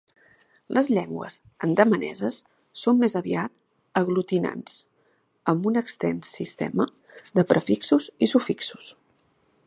[0.75, 1.33] Les llengües
[1.65, 2.37] andamaneses
[2.83, 3.53] són més aviat
[4.01, 4.79] aglutinants,
[5.53, 6.87] amb un extens sistema
[7.41, 8.89] de prefixos i sufixos.